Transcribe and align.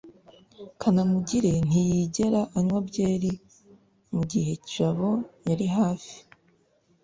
kanamugire 0.81 1.53
ntiyigera 1.67 2.41
anywa 2.57 2.79
byeri 2.87 3.31
mugihe 4.13 4.53
jabo 4.71 5.09
ari 5.51 5.67
hafi 5.77 6.15